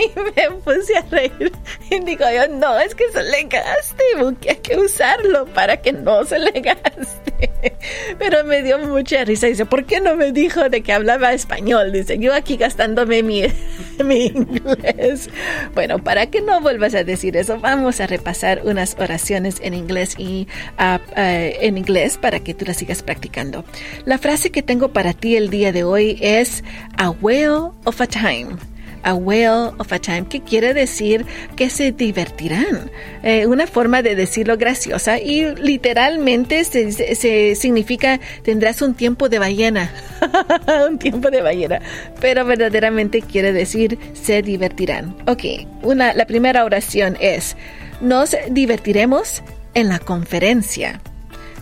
y 0.00 0.10
me 0.36 0.50
puse 0.56 0.96
a 0.96 1.02
reír. 1.02 1.52
Y 1.90 2.00
digo 2.00 2.24
yo, 2.34 2.48
no, 2.48 2.78
es 2.78 2.94
que 2.94 3.10
se 3.12 3.22
le 3.22 3.42
gaste, 3.44 4.04
hay 4.48 4.56
que 4.56 4.76
usarlo 4.76 5.46
para 5.46 5.76
que 5.80 5.92
no 5.92 6.24
se 6.24 6.38
le 6.38 6.52
gaste. 6.60 7.50
Pero 8.18 8.44
me 8.44 8.62
dio 8.62 8.78
mucha 8.78 9.24
risa. 9.24 9.46
Dice, 9.46 9.66
¿por 9.66 9.84
qué 9.84 10.00
no 10.00 10.16
me 10.16 10.32
dijo 10.32 10.68
de 10.68 10.82
que 10.82 10.92
hablaba 10.92 11.32
español? 11.32 11.92
Dice, 11.92 12.18
yo 12.18 12.34
aquí 12.34 12.56
gastándome 12.56 13.22
mi, 13.22 13.42
mi 14.04 14.26
inglés. 14.26 15.30
Bueno, 15.74 15.98
para 15.98 16.26
que 16.26 16.40
no 16.40 16.60
vuelvas 16.60 16.94
a 16.94 17.04
decir 17.04 17.36
eso, 17.36 17.58
vamos 17.58 18.00
a 18.00 18.06
repasar 18.06 18.62
unas 18.64 18.96
oraciones 18.98 19.56
en 19.62 19.74
inglés 19.74 20.14
y 20.18 20.48
uh, 20.78 20.98
en 21.16 21.78
inglés 21.78 22.18
para 22.18 22.40
que 22.40 22.54
tú 22.54 22.64
las 22.64 22.78
sigas 22.78 23.02
practicando. 23.02 23.64
La 24.04 24.18
frase 24.18 24.50
que 24.50 24.62
tengo 24.62 24.92
para 24.92 25.12
ti 25.12 25.36
el 25.36 25.50
día 25.50 25.72
de 25.72 25.84
hoy 25.84 26.18
es 26.20 26.62
a 26.96 27.10
whale 27.10 27.72
of 27.84 28.00
a 28.00 28.06
time 28.06 28.56
a 29.02 29.14
whale 29.14 29.72
of 29.78 29.92
a 29.92 29.98
time, 29.98 30.26
que 30.28 30.40
quiere 30.40 30.74
decir 30.74 31.26
que 31.56 31.70
se 31.70 31.92
divertirán. 31.92 32.90
Eh, 33.22 33.46
una 33.46 33.66
forma 33.66 34.02
de 34.02 34.14
decirlo 34.14 34.56
graciosa 34.56 35.18
y 35.18 35.54
literalmente 35.56 36.64
se, 36.64 37.54
significa 37.54 38.20
tendrás 38.42 38.82
un 38.82 38.94
tiempo 38.94 39.28
de 39.28 39.38
ballena, 39.38 39.90
un 40.88 40.98
tiempo 40.98 41.30
de 41.30 41.42
ballena, 41.42 41.80
pero 42.20 42.44
verdaderamente 42.44 43.22
quiere 43.22 43.52
decir 43.52 43.98
se 44.12 44.42
divertirán. 44.42 45.16
Ok, 45.26 45.44
una, 45.82 46.14
la 46.14 46.26
primera 46.26 46.64
oración 46.64 47.16
es 47.20 47.56
nos 48.00 48.36
divertiremos 48.50 49.42
en 49.74 49.88
la 49.88 49.98
conferencia. 49.98 51.00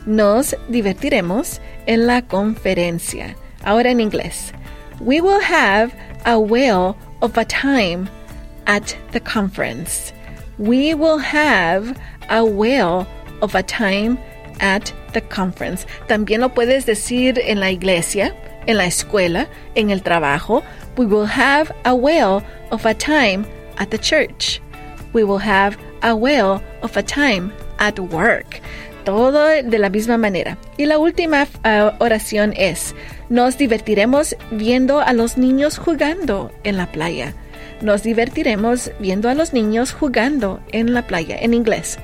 Nos 0.07 0.57
divertiremos 0.68 1.61
en 1.87 2.07
la 2.07 2.23
conferencia. 2.23 3.37
Ahora 3.62 3.90
en 3.90 4.00
inglés. 4.00 4.52
We 5.00 5.21
will 5.21 5.40
have 5.42 5.92
a 6.25 6.38
whale 6.38 6.95
of 7.22 7.37
a 7.37 7.44
time 7.44 8.08
at 8.66 8.96
the 9.12 9.20
conference. 9.20 10.12
We 10.58 10.94
will 10.94 11.18
have 11.18 11.98
a 12.30 12.44
whale 12.44 13.06
of 13.42 13.54
a 13.54 13.62
time 13.62 14.18
at 14.60 14.92
the 15.12 15.20
conference. 15.20 15.87
También 16.08 16.40
lo 16.40 16.48
puedes 16.48 16.84
decir 16.84 17.38
en 17.38 17.60
la 17.60 17.70
iglesia, 17.70 18.34
en 18.66 18.76
la 18.76 18.84
escuela, 18.84 19.48
en 19.76 19.90
el 19.90 20.00
trabajo. 20.00 20.62
We 20.96 21.06
will 21.06 21.26
have 21.26 21.72
a 21.84 21.94
whale 21.94 22.42
of 22.70 22.84
a 22.87 22.94
time 22.94 23.46
at 23.78 23.90
the 23.90 23.98
church. 23.98 24.60
We 25.12 25.25
will 25.25 25.38
have 25.38 25.78
a 26.02 26.14
whale 26.14 26.62
of 26.82 26.96
a 26.96 27.02
time 27.02 27.52
at 27.78 27.98
work. 27.98 28.60
Todo 29.04 29.62
de 29.62 29.78
la 29.78 29.88
misma 29.88 30.18
manera. 30.18 30.58
Y 30.76 30.84
la 30.84 30.98
última 30.98 31.46
uh, 31.64 31.92
oración 31.98 32.52
es, 32.56 32.94
nos 33.28 33.58
divertiremos 33.58 34.37
viendo 34.50 35.00
a 35.00 35.12
los 35.12 35.37
niños 35.37 35.78
jugando 35.78 36.50
en 36.64 36.76
la 36.76 36.90
playa. 36.90 37.35
Nos 37.80 38.02
divertiremos 38.02 38.90
viendo 38.99 39.28
a 39.28 39.35
los 39.35 39.52
niños 39.52 39.92
jugando 39.92 40.61
en 40.73 40.94
la 40.94 41.06
playa 41.06 41.37
en 41.38 41.54
inglés. 41.54 41.99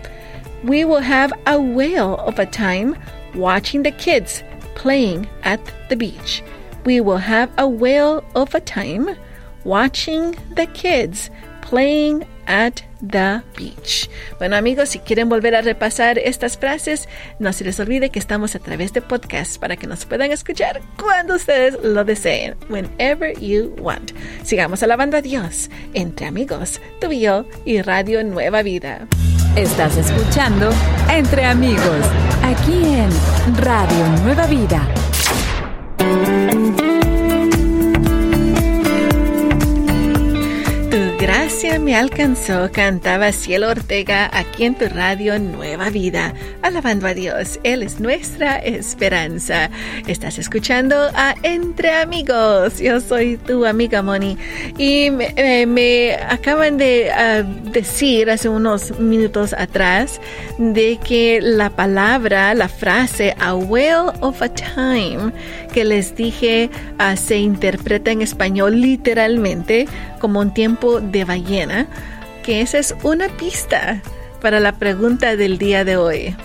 We 0.65 0.85
will 0.85 1.03
have 1.03 1.33
a 1.47 1.59
whale 1.59 2.17
of 2.27 2.39
a 2.39 2.47
time 2.47 2.95
watching 3.35 3.83
the 3.83 3.93
kids 3.93 4.45
playing 4.75 5.29
at 5.43 5.61
the 5.89 5.97
beach. 5.97 6.43
We 6.85 7.01
will 7.01 7.19
have 7.19 7.51
a 7.57 7.67
whale 7.67 8.23
of 8.35 8.55
a 8.55 8.61
time 8.61 9.17
watching 9.65 10.37
the 10.55 10.67
kids 10.67 11.31
playing 11.63 12.25
at 12.47 12.83
the 13.09 13.43
beach. 13.57 14.11
Bueno 14.39 14.57
amigos, 14.57 14.91
si 14.91 14.99
quieren 14.99 15.29
volver 15.29 15.55
a 15.55 15.63
repasar 15.63 16.19
estas 16.19 16.59
frases, 16.59 17.09
no 17.39 17.53
se 17.53 17.65
les 17.65 17.79
olvide 17.81 18.11
que 18.11 18.19
estamos 18.19 18.55
a 18.55 18.59
través 18.59 18.93
de 18.93 19.03
podcast 19.03 19.59
para 19.59 19.77
que 19.77 19.87
nos 19.87 20.05
puedan 20.05 20.33
escuchar 20.33 20.81
cuando 20.97 21.35
ustedes 21.35 21.79
lo 21.83 22.05
deseen, 22.05 22.57
whenever 22.69 23.39
you 23.41 23.75
want. 23.79 24.13
Sigamos 24.43 24.83
alabando 24.83 25.17
a 25.17 25.23
Dios 25.23 25.71
entre 25.95 26.27
amigos, 26.27 26.81
tú 27.01 27.13
y 27.13 27.21
yo 27.21 27.47
y 27.65 27.83
Radio 27.83 28.25
Nueva 28.25 28.63
Vida. 28.63 29.07
Estás 29.57 29.97
escuchando 29.97 30.71
Entre 31.09 31.45
Amigos, 31.45 32.05
aquí 32.43 32.73
en 32.73 33.09
Radio 33.63 34.07
Nueva 34.25 34.47
Vida 34.49 35.04
me 41.79 41.97
alcanzó, 41.97 42.71
cantaba 42.73 43.33
Cielo 43.33 43.69
Ortega 43.69 44.31
aquí 44.33 44.65
en 44.65 44.77
tu 44.77 44.87
radio 44.89 45.39
Nueva 45.39 45.91
Vida, 45.91 46.33
alabando 46.63 47.07
a 47.07 47.15
Dios. 47.15 47.59
Él 47.65 47.83
es 47.83 48.01
nuestra 48.01 48.59
esperanza. 48.59 49.71
Estás 50.07 50.39
escuchando 50.39 50.97
a 51.15 51.35
Entre 51.43 51.91
Amigos. 51.91 52.79
Yo 52.79 53.01
soy 53.01 53.39
tu 53.39 53.67
amiga 53.67 54.03
Moni 54.03 54.39
y 54.79 55.11
me, 55.11 56.17
acaban 56.29 56.77
de 56.77 57.11
ah, 57.11 57.43
decir 57.43 58.31
hace 58.31 58.49
unos 58.49 58.99
minutos 59.01 59.53
atrás 59.53 60.21
de 60.59 60.99
que 60.99 61.41
la 61.43 61.71
palabra, 61.71 62.55
la 62.55 62.69
frase 62.69 63.35
a 63.41 63.55
well 63.55 64.13
of 64.21 64.43
a 64.43 64.49
time 64.49 65.33
que 65.73 65.85
les 65.85 66.15
dije 66.15 66.71
ah, 66.99 67.17
se 67.17 67.39
interpreta 67.39 68.13
en 68.13 68.23
español 68.23 68.81
literalmente 68.81 69.87
como 70.25 70.41
un 70.41 70.55
tiempo 70.55 71.01
de 71.01 71.23
ballena, 71.25 71.64
que 72.43 72.61
esa 72.61 72.79
es 72.79 72.95
una 73.03 73.29
pista 73.29 74.03
para 74.41 74.61
la 74.61 74.73
pregunta 74.73 75.37
del 75.37 75.59
día 75.59 75.85
de 75.85 75.97
hoy. 75.97 76.37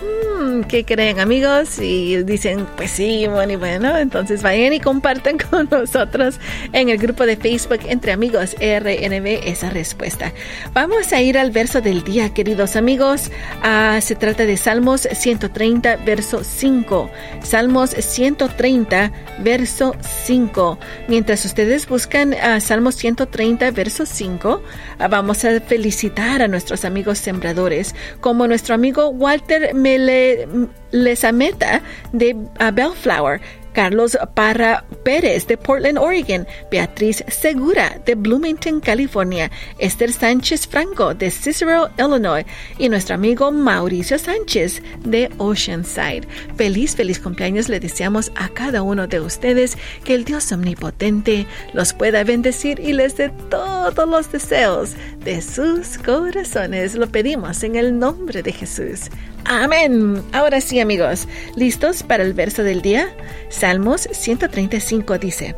¿Qué 0.64 0.86
creen 0.86 1.20
amigos? 1.20 1.80
Y 1.80 2.24
dicen, 2.24 2.66
pues 2.76 2.92
sí, 2.92 3.28
bueno 3.28 3.54
y 3.54 3.56
bueno, 3.56 3.98
entonces 3.98 4.42
vayan 4.44 4.74
y 4.74 4.80
compartan 4.80 5.38
con 5.50 5.68
nosotros 5.70 6.40
en 6.74 6.90
el 6.90 6.98
grupo 6.98 7.26
de 7.26 7.38
Facebook 7.38 7.80
Entre 7.88 8.12
Amigos 8.12 8.56
RNB 8.60 9.48
esa 9.48 9.70
respuesta. 9.70 10.34
Vamos 10.74 11.14
a 11.14 11.22
ir 11.22 11.38
al 11.38 11.52
verso 11.52 11.82
del 11.82 12.04
día, 12.04 12.34
queridos 12.34 12.76
amigos. 12.76 13.32
Ah, 13.62 14.00
se 14.02 14.16
trata 14.16 14.46
de 14.46 14.58
Salmos 14.58 15.08
130, 15.12 15.98
verso 15.98 16.44
5. 16.44 17.10
Salmos 17.44 17.92
130, 17.92 19.12
verso 19.40 19.96
5. 20.26 20.80
Mientras 21.08 21.46
ustedes 21.46 21.88
buscan 21.88 22.34
a 22.34 22.60
Salmos 22.60 22.96
130, 22.96 23.72
verso 23.72 24.06
5, 24.06 24.62
ah, 25.00 25.08
vamos 25.08 25.46
a 25.46 25.60
felicitar 25.62 26.42
a 26.42 26.48
nuestros 26.48 26.86
amigos 26.86 27.18
sembradores, 27.20 27.96
como 28.22 28.48
nuestro 28.48 28.76
amigo 28.76 29.10
Walter 29.10 29.74
Mele, 29.74 30.48
Lesameta 30.92 31.82
de 32.14 32.36
Bellflower, 32.74 33.42
Carlos 33.74 34.18
Parra 34.34 34.84
Pérez 35.04 35.48
de 35.48 35.58
Portland, 35.58 35.98
Oregon, 35.98 36.46
Beatriz 36.72 37.24
Segura 37.28 38.02
de 38.06 38.16
Bloomington, 38.16 38.80
California, 38.80 39.50
Esther 39.78 40.12
Sánchez 40.12 40.68
Franco 40.68 41.14
de 41.14 41.32
Cicero, 41.32 41.90
Illinois 41.98 42.46
y 42.78 42.90
nuestro 42.90 43.16
amigo 43.16 43.52
Mauricio 43.52 44.18
Sánchez 44.18 44.82
de 45.06 45.30
Oceanside. 45.38 46.28
Feliz, 46.56 46.96
feliz 46.96 47.20
cumpleaños 47.20 47.70
le 47.70 47.80
deseamos 47.80 48.32
a 48.36 48.50
cada 48.50 48.82
uno 48.82 49.08
de 49.08 49.20
ustedes 49.20 49.78
que 50.04 50.16
el 50.16 50.26
Dios 50.26 50.52
omnipotente 50.52 51.48
los 51.74 51.94
pueda 51.94 52.24
bendecir 52.24 52.80
y 52.80 52.94
les 52.94 53.18
dé 53.18 53.30
todos 53.50 54.10
los 54.10 54.32
deseos 54.32 54.94
de 55.24 55.42
sus 55.42 55.98
corazones. 56.00 56.96
Lo 56.96 57.08
pedimos 57.08 57.64
en 57.64 57.76
el 57.76 57.98
nombre 57.98 58.42
de 58.44 58.52
Jesús. 58.52 59.10
Amén. 59.46 60.24
Ahora 60.34 60.62
sí, 60.62 60.80
amigos, 60.80 61.28
¿listos 61.56 62.04
para 62.04 62.24
el 62.24 62.34
verso 62.34 62.64
del 62.64 62.82
día? 62.82 63.10
Salmos 63.50 64.08
135 64.12 65.18
dice, 65.18 65.56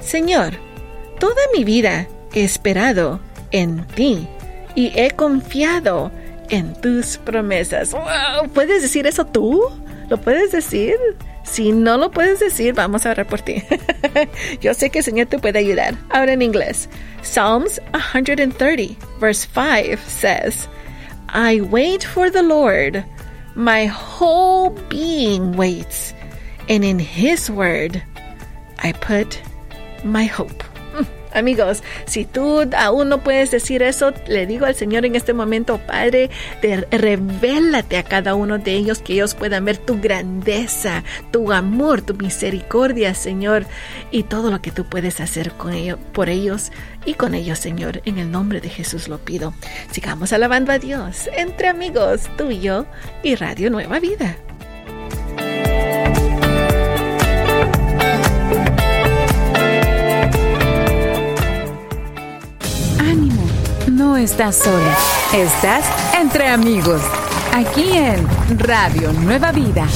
Señor, 0.00 0.54
toda 1.18 1.40
mi 1.54 1.64
vida 1.64 2.08
he 2.32 2.42
esperado 2.42 3.20
en 3.50 3.86
ti 3.88 4.26
y 4.74 4.92
he 4.94 5.10
confiado 5.12 6.10
en 6.48 6.74
tus 6.80 7.18
promesas. 7.18 7.94
¿Puedes 8.54 8.82
decir 8.82 9.06
eso 9.06 9.24
tú? 9.24 9.62
¿Lo 10.08 10.20
puedes 10.20 10.52
decir? 10.52 10.96
Si 11.44 11.72
no 11.72 11.96
lo 11.96 12.10
puedes 12.10 12.40
decir, 12.40 12.74
vamos 12.74 13.06
a 13.06 13.12
orar 13.12 13.26
por 13.26 13.40
ti. 13.40 13.62
Yo 14.60 14.74
sé 14.74 14.90
que 14.90 14.98
el 14.98 15.04
Señor 15.04 15.26
te 15.28 15.38
puede 15.38 15.58
ayudar. 15.58 15.94
Ahora 16.10 16.32
en 16.32 16.42
inglés. 16.42 16.88
Psalms 17.22 17.80
130, 18.12 18.96
verse 19.20 19.48
5 19.52 20.00
says, 20.06 20.68
I 21.32 21.60
wait 21.60 22.02
for 22.02 22.28
the 22.28 22.42
Lord. 22.42 23.04
My 23.54 23.86
whole 23.86 24.70
being 24.88 25.52
waits. 25.52 26.12
And 26.68 26.84
in 26.84 26.98
His 26.98 27.48
word, 27.48 28.02
I 28.78 28.92
put 28.92 29.40
my 30.04 30.24
hope. 30.24 30.64
Amigos, 31.32 31.82
si 32.06 32.24
tú 32.24 32.68
aún 32.76 33.08
no 33.08 33.22
puedes 33.22 33.50
decir 33.50 33.82
eso, 33.82 34.12
le 34.26 34.46
digo 34.46 34.66
al 34.66 34.74
Señor 34.74 35.04
en 35.04 35.14
este 35.14 35.32
momento, 35.32 35.78
Padre, 35.86 36.30
de, 36.62 36.86
revélate 36.90 37.96
a 37.96 38.02
cada 38.02 38.34
uno 38.34 38.58
de 38.58 38.72
ellos 38.72 39.00
que 39.00 39.14
ellos 39.14 39.34
puedan 39.34 39.64
ver 39.64 39.78
tu 39.78 40.00
grandeza, 40.00 41.04
tu 41.30 41.52
amor, 41.52 42.02
tu 42.02 42.14
misericordia, 42.14 43.14
Señor, 43.14 43.66
y 44.10 44.24
todo 44.24 44.50
lo 44.50 44.60
que 44.60 44.72
tú 44.72 44.84
puedes 44.84 45.20
hacer 45.20 45.52
con 45.52 45.72
ellos, 45.72 45.98
por 46.12 46.28
ellos 46.28 46.72
y 47.04 47.14
con 47.14 47.34
ellos, 47.34 47.58
Señor. 47.58 48.02
En 48.04 48.18
el 48.18 48.30
nombre 48.30 48.60
de 48.60 48.68
Jesús 48.68 49.08
lo 49.08 49.18
pido. 49.18 49.54
Sigamos 49.90 50.32
alabando 50.32 50.72
a 50.72 50.78
Dios 50.78 51.28
entre 51.36 51.68
amigos, 51.68 52.22
tú 52.36 52.50
y 52.50 52.60
yo 52.60 52.86
y 53.22 53.34
Radio 53.34 53.70
Nueva 53.70 54.00
Vida. 54.00 54.36
Estás 64.16 64.56
sola, 64.56 64.96
estás 65.32 65.84
entre 66.14 66.48
amigos, 66.48 67.00
aquí 67.54 67.96
en 67.96 68.26
Radio 68.58 69.12
Nueva 69.12 69.50
Vida. 69.50 69.86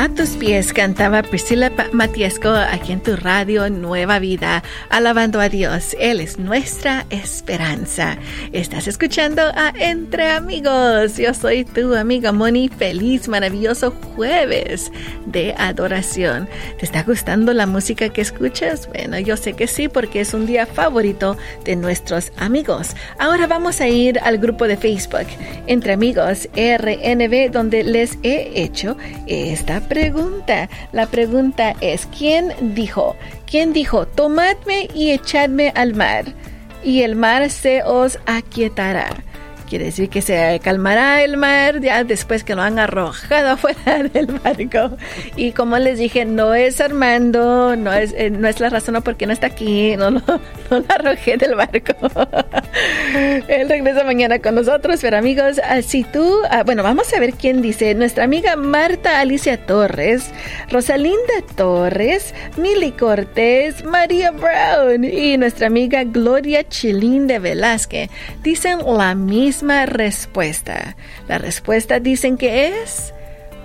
A 0.00 0.08
tus 0.08 0.30
pies 0.30 0.72
cantaba 0.72 1.22
Priscila 1.22 1.70
Matiesco 1.92 2.48
aquí 2.48 2.92
en 2.92 3.02
tu 3.02 3.16
radio 3.16 3.68
Nueva 3.68 4.18
Vida, 4.18 4.62
alabando 4.88 5.40
a 5.40 5.50
Dios. 5.50 5.94
Él 6.00 6.20
es 6.20 6.38
nuestra 6.38 7.04
esperanza. 7.10 8.16
Estás 8.52 8.88
escuchando 8.88 9.42
a 9.42 9.74
Entre 9.78 10.30
Amigos. 10.30 11.18
Yo 11.18 11.34
soy 11.34 11.66
tu 11.66 11.94
amiga 11.94 12.32
Moni. 12.32 12.70
Feliz, 12.70 13.28
maravilloso 13.28 13.90
jueves 14.16 14.90
de 15.26 15.54
adoración. 15.58 16.48
¿Te 16.78 16.86
está 16.86 17.02
gustando 17.02 17.52
la 17.52 17.66
música 17.66 18.08
que 18.08 18.22
escuchas? 18.22 18.88
Bueno, 18.88 19.18
yo 19.18 19.36
sé 19.36 19.52
que 19.52 19.66
sí, 19.66 19.88
porque 19.88 20.22
es 20.22 20.32
un 20.32 20.46
día 20.46 20.64
favorito 20.64 21.36
de 21.66 21.76
nuestros 21.76 22.32
amigos. 22.38 22.96
Ahora 23.18 23.46
vamos 23.46 23.82
a 23.82 23.88
ir 23.88 24.18
al 24.20 24.38
grupo 24.38 24.66
de 24.66 24.78
Facebook 24.78 25.26
Entre 25.66 25.92
Amigos 25.92 26.48
RNB, 26.54 27.50
donde 27.52 27.84
les 27.84 28.16
he 28.22 28.62
hecho 28.62 28.96
esta 29.26 29.89
pregunta. 29.90 30.70
La 30.92 31.06
pregunta 31.06 31.74
es, 31.80 32.06
¿quién 32.16 32.54
dijo? 32.74 33.16
¿Quién 33.44 33.72
dijo, 33.74 34.06
tomadme 34.06 34.88
y 34.94 35.10
echadme 35.10 35.72
al 35.74 35.94
mar? 35.94 36.24
Y 36.82 37.02
el 37.02 37.16
mar 37.16 37.50
se 37.50 37.82
os 37.82 38.18
aquietará. 38.24 39.10
Quiere 39.70 39.84
decir 39.84 40.08
que 40.08 40.20
se 40.20 40.60
calmará 40.64 41.22
el 41.22 41.36
mar 41.36 41.80
ya 41.80 42.02
después 42.02 42.42
que 42.42 42.56
lo 42.56 42.62
han 42.62 42.80
arrojado 42.80 43.50
afuera 43.52 44.02
del 44.02 44.26
barco. 44.26 44.96
Y 45.36 45.52
como 45.52 45.78
les 45.78 45.96
dije, 45.96 46.24
no 46.24 46.54
es 46.54 46.80
Armando, 46.80 47.76
no 47.76 47.92
es, 47.92 48.12
eh, 48.16 48.30
no 48.30 48.48
es 48.48 48.58
la 48.58 48.68
razón 48.68 49.00
por 49.04 49.14
qué 49.14 49.26
no 49.28 49.32
está 49.32 49.46
aquí, 49.46 49.96
no, 49.96 50.10
no, 50.10 50.20
lo 50.70 50.84
arrojé 50.88 51.36
del 51.36 51.54
barco. 51.54 51.94
Él 53.46 53.68
regresa 53.68 54.02
mañana 54.02 54.40
con 54.40 54.56
nosotros, 54.56 54.98
pero 55.00 55.16
amigos, 55.16 55.60
ah, 55.62 55.82
si 55.82 56.02
tú, 56.02 56.40
ah, 56.50 56.64
bueno, 56.64 56.82
vamos 56.82 57.12
a 57.14 57.20
ver 57.20 57.34
quién 57.34 57.62
dice. 57.62 57.94
Nuestra 57.94 58.24
amiga 58.24 58.56
Marta 58.56 59.20
Alicia 59.20 59.66
Torres, 59.66 60.32
Rosalinda 60.68 61.44
Torres, 61.54 62.34
Mili 62.56 62.90
Cortés, 62.90 63.84
María 63.84 64.32
Brown 64.32 65.04
y 65.04 65.38
nuestra 65.38 65.68
amiga 65.68 66.02
Gloria 66.02 66.66
Chilín 66.66 67.28
de 67.28 67.38
Velázquez 67.38 68.10
dicen 68.42 68.80
la 68.84 69.14
misma 69.14 69.59
respuesta. 69.86 70.96
La 71.28 71.38
respuesta 71.38 72.00
dicen 72.00 72.36
que 72.36 72.82
es 72.82 73.12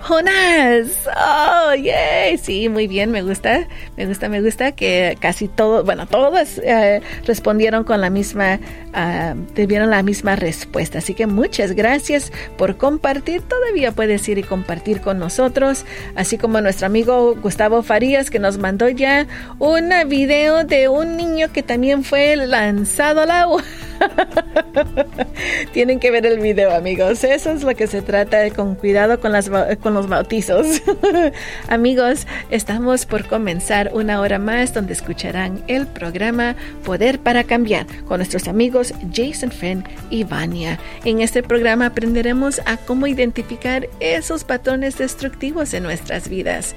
Jonás. 0.06 1.08
Oh, 1.16 1.74
yay. 1.74 2.38
Sí, 2.38 2.68
muy 2.68 2.86
bien, 2.86 3.10
me 3.10 3.22
gusta. 3.22 3.66
Me 3.96 4.06
gusta, 4.06 4.28
me 4.28 4.40
gusta 4.40 4.72
que 4.72 5.16
casi 5.20 5.48
todos, 5.48 5.84
bueno, 5.84 6.06
todos 6.06 6.58
eh, 6.58 7.00
respondieron 7.24 7.82
con 7.82 8.00
la 8.00 8.08
misma, 8.08 8.60
uh, 8.94 9.66
la 9.66 10.02
misma 10.04 10.36
respuesta. 10.36 10.98
Así 10.98 11.14
que 11.14 11.26
muchas 11.26 11.72
gracias 11.72 12.30
por 12.56 12.76
compartir. 12.76 13.42
Todavía 13.42 13.90
puedes 13.90 14.28
ir 14.28 14.38
y 14.38 14.44
compartir 14.44 15.00
con 15.00 15.18
nosotros. 15.18 15.84
Así 16.14 16.38
como 16.38 16.60
nuestro 16.60 16.86
amigo 16.86 17.34
Gustavo 17.34 17.82
Farías 17.82 18.30
que 18.30 18.38
nos 18.38 18.58
mandó 18.58 18.88
ya 18.88 19.26
un 19.58 19.90
video 20.08 20.62
de 20.62 20.88
un 20.88 21.16
niño 21.16 21.50
que 21.52 21.64
también 21.64 22.04
fue 22.04 22.36
lanzado 22.36 23.22
al 23.22 23.32
agua. 23.32 23.64
Tienen 25.72 26.00
que 26.00 26.10
ver 26.10 26.26
el 26.26 26.40
video, 26.40 26.74
amigos. 26.74 27.24
Eso 27.24 27.50
es 27.50 27.62
lo 27.62 27.74
que 27.74 27.86
se 27.86 28.02
trata, 28.02 28.50
con 28.50 28.74
cuidado 28.74 29.20
con, 29.20 29.32
los 29.32 30.08
bautizos. 30.08 30.82
amigos, 31.68 32.26
estamos 32.50 33.06
por 33.06 33.26
comenzar 33.26 33.90
una 33.94 34.20
hora 34.20 34.38
más 34.38 34.74
donde 34.74 34.92
escucharán 34.92 35.62
el 35.66 35.86
programa 35.86 36.56
Poder 36.84 37.18
para 37.18 37.44
Cambiar 37.44 37.86
con 38.04 38.18
nuestros 38.18 38.48
amigos 38.48 38.92
Jason 39.12 39.50
Friend 39.50 39.84
y 40.10 40.24
Vania. 40.24 40.78
En 41.04 41.20
este 41.20 41.42
programa 41.42 41.86
aprenderemos 41.86 42.60
a 42.66 42.76
cómo 42.76 43.06
identificar 43.06 43.88
esos 44.00 44.44
patrones 44.44 44.98
destructivos 44.98 45.74
en 45.74 45.82
nuestras 45.82 46.28
vidas. 46.28 46.74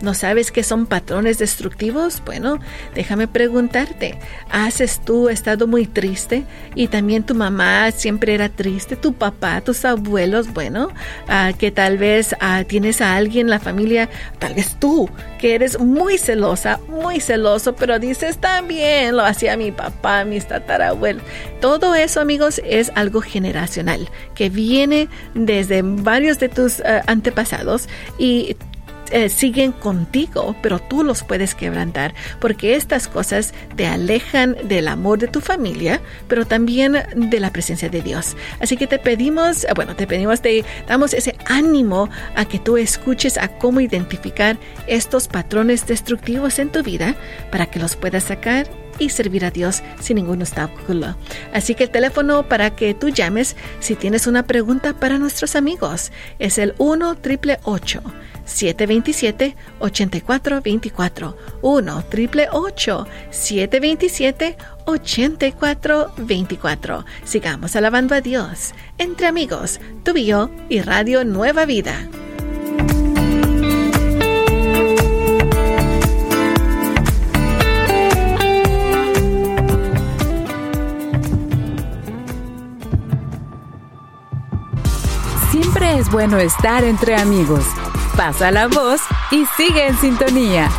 ¿No 0.00 0.14
sabes 0.14 0.52
qué 0.52 0.62
son 0.62 0.86
patrones 0.86 1.38
destructivos? 1.38 2.22
Bueno, 2.24 2.58
déjame 2.94 3.28
preguntarte, 3.28 4.18
¿has 4.50 4.82
tú 5.04 5.28
estado 5.28 5.66
muy 5.66 5.86
triste? 5.86 6.44
Y 6.74 6.88
también 6.88 7.24
tu 7.24 7.34
mamá 7.34 7.90
siempre 7.90 8.34
era 8.34 8.48
triste, 8.48 8.96
tu 8.96 9.12
papá, 9.12 9.60
tus 9.60 9.84
abuelos, 9.84 10.52
bueno, 10.52 10.88
uh, 11.28 11.56
que 11.56 11.70
tal 11.70 11.98
vez 11.98 12.34
uh, 12.34 12.64
tienes 12.64 13.00
a 13.00 13.16
alguien 13.16 13.46
en 13.46 13.50
la 13.50 13.60
familia, 13.60 14.08
tal 14.38 14.54
vez 14.54 14.76
tú, 14.78 15.08
que 15.38 15.54
eres 15.54 15.78
muy 15.78 16.18
celosa, 16.18 16.80
muy 16.88 17.20
celoso, 17.20 17.74
pero 17.74 17.98
dices 17.98 18.38
también 18.38 19.16
lo 19.16 19.24
hacía 19.24 19.56
mi 19.56 19.72
papá, 19.72 20.24
mis 20.24 20.46
tatarabuelos. 20.46 21.22
Todo 21.60 21.94
eso, 21.94 22.20
amigos, 22.20 22.60
es 22.64 22.90
algo 22.94 23.20
generacional 23.20 24.08
que 24.34 24.48
viene 24.48 25.08
desde 25.34 25.82
varios 25.82 26.38
de 26.38 26.48
tus 26.48 26.80
uh, 26.80 27.02
antepasados 27.06 27.88
y 28.18 28.56
eh, 29.12 29.28
siguen 29.28 29.72
contigo, 29.72 30.56
pero 30.62 30.78
tú 30.78 31.04
los 31.04 31.22
puedes 31.22 31.54
quebrantar, 31.54 32.14
porque 32.40 32.74
estas 32.76 33.08
cosas 33.08 33.52
te 33.76 33.86
alejan 33.86 34.56
del 34.64 34.88
amor 34.88 35.18
de 35.18 35.28
tu 35.28 35.40
familia, 35.40 36.00
pero 36.28 36.46
también 36.46 36.96
de 37.14 37.40
la 37.40 37.52
presencia 37.52 37.88
de 37.88 38.02
Dios. 38.02 38.36
Así 38.60 38.76
que 38.76 38.86
te 38.86 38.98
pedimos, 38.98 39.64
eh, 39.64 39.68
bueno, 39.74 39.94
te 39.96 40.06
pedimos, 40.06 40.40
te 40.40 40.64
damos 40.88 41.12
ese 41.12 41.36
ánimo 41.46 42.08
a 42.34 42.44
que 42.46 42.58
tú 42.58 42.76
escuches 42.76 43.38
a 43.38 43.48
cómo 43.58 43.80
identificar 43.80 44.56
estos 44.86 45.28
patrones 45.28 45.86
destructivos 45.86 46.58
en 46.58 46.70
tu 46.70 46.82
vida 46.82 47.14
para 47.50 47.66
que 47.66 47.78
los 47.78 47.96
puedas 47.96 48.24
sacar 48.24 48.66
y 48.98 49.10
servir 49.10 49.44
a 49.44 49.50
Dios 49.50 49.82
sin 50.00 50.16
ningún 50.16 50.40
obstáculo. 50.42 51.16
Así 51.52 51.74
que 51.74 51.84
el 51.84 51.90
teléfono 51.90 52.48
para 52.48 52.74
que 52.74 52.94
tú 52.94 53.08
llames 53.08 53.56
si 53.80 53.94
tienes 53.94 54.26
una 54.26 54.44
pregunta 54.44 54.94
para 54.94 55.18
nuestros 55.18 55.56
amigos 55.56 56.12
es 56.38 56.58
el 56.58 56.74
1 56.78 57.10
888 57.10 58.02
727 58.52 59.56
8424 59.80 61.36
1 61.62 61.96
888 61.96 63.06
727 63.30 64.56
8424 64.84 67.04
Sigamos 67.24 67.76
alabando 67.76 68.14
a 68.14 68.20
Dios 68.20 68.74
entre 68.98 69.26
amigos, 69.26 69.80
tú 70.04 70.16
y 70.16 70.26
yo 70.26 70.50
y 70.68 70.80
Radio 70.80 71.24
Nueva 71.24 71.64
Vida. 71.64 72.08
Siempre 85.50 85.98
es 85.98 86.10
bueno 86.10 86.38
estar 86.38 86.84
entre 86.84 87.16
amigos. 87.16 87.64
Pasa 88.16 88.50
la 88.50 88.68
voz 88.68 89.00
y 89.30 89.46
sigue 89.56 89.86
en 89.86 89.96
sintonía. 89.98 90.70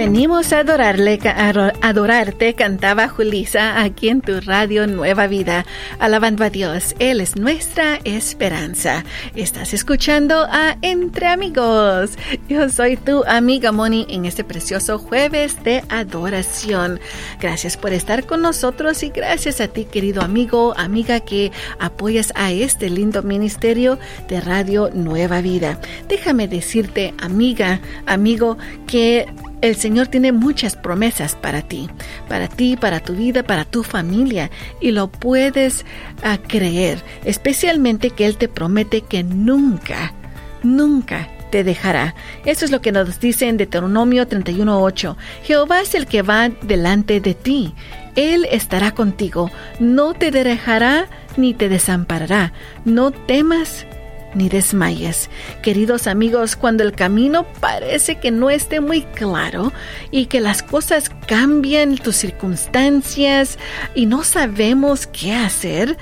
Venimos 0.00 0.54
a 0.54 0.60
adorarle, 0.60 1.18
a 1.26 1.50
adorarte, 1.82 2.54
cantaba 2.54 3.06
Julisa 3.06 3.82
aquí 3.82 4.08
en 4.08 4.22
tu 4.22 4.40
radio 4.40 4.86
Nueva 4.86 5.26
Vida, 5.26 5.66
alabando 5.98 6.42
a 6.42 6.48
Dios. 6.48 6.94
Él 6.98 7.20
es 7.20 7.36
nuestra 7.36 8.00
esperanza. 8.04 9.04
Estás 9.34 9.74
escuchando 9.74 10.46
a 10.50 10.78
Entre 10.80 11.26
Amigos. 11.26 12.12
Yo 12.48 12.70
soy 12.70 12.96
tu 12.96 13.24
amiga 13.26 13.72
Moni 13.72 14.06
en 14.08 14.24
este 14.24 14.42
precioso 14.42 14.98
jueves 14.98 15.62
de 15.64 15.84
adoración. 15.90 16.98
Gracias 17.38 17.76
por 17.76 17.92
estar 17.92 18.24
con 18.24 18.40
nosotros 18.40 19.02
y 19.02 19.10
gracias 19.10 19.60
a 19.60 19.68
ti, 19.68 19.84
querido 19.84 20.22
amigo, 20.22 20.72
amiga, 20.78 21.20
que 21.20 21.52
apoyas 21.78 22.32
a 22.36 22.52
este 22.52 22.88
lindo 22.88 23.22
ministerio 23.22 23.98
de 24.28 24.40
Radio 24.40 24.88
Nueva 24.94 25.42
Vida. 25.42 25.78
Déjame 26.08 26.48
decirte, 26.48 27.12
amiga, 27.18 27.82
amigo, 28.06 28.56
que 28.86 29.26
el 29.60 29.76
Señor 29.76 30.08
tiene 30.08 30.32
muchas 30.32 30.76
promesas 30.76 31.34
para 31.34 31.62
ti, 31.62 31.88
para 32.28 32.48
ti, 32.48 32.76
para 32.76 33.00
tu 33.00 33.14
vida, 33.14 33.42
para 33.42 33.64
tu 33.64 33.82
familia, 33.82 34.50
y 34.80 34.90
lo 34.90 35.08
puedes 35.08 35.84
ah, 36.22 36.38
creer, 36.46 37.02
especialmente 37.24 38.10
que 38.10 38.26
Él 38.26 38.36
te 38.36 38.48
promete 38.48 39.02
que 39.02 39.22
nunca, 39.22 40.14
nunca 40.62 41.28
te 41.50 41.64
dejará. 41.64 42.14
Eso 42.44 42.64
es 42.64 42.70
lo 42.70 42.80
que 42.80 42.92
nos 42.92 43.20
dice 43.20 43.48
en 43.48 43.56
Deuteronomio 43.56 44.28
31.8. 44.28 45.16
Jehová 45.42 45.80
es 45.80 45.94
el 45.94 46.06
que 46.06 46.22
va 46.22 46.48
delante 46.48 47.20
de 47.20 47.34
ti. 47.34 47.74
Él 48.16 48.46
estará 48.50 48.92
contigo. 48.92 49.50
No 49.78 50.14
te 50.14 50.30
dejará 50.30 51.06
ni 51.36 51.54
te 51.54 51.68
desamparará. 51.68 52.52
No 52.84 53.10
temas 53.10 53.86
ni 54.34 54.48
desmayes. 54.48 55.30
Queridos 55.62 56.06
amigos, 56.06 56.56
cuando 56.56 56.82
el 56.82 56.92
camino 56.92 57.46
parece 57.60 58.18
que 58.18 58.30
no 58.30 58.50
esté 58.50 58.80
muy 58.80 59.02
claro 59.02 59.72
y 60.10 60.26
que 60.26 60.40
las 60.40 60.62
cosas 60.62 61.10
cambian, 61.26 61.96
tus 61.96 62.16
circunstancias 62.16 63.58
y 63.94 64.06
no 64.06 64.24
sabemos 64.24 65.06
qué 65.06 65.34
hacer, 65.34 65.96